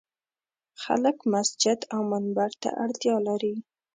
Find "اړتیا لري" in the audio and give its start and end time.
2.83-3.55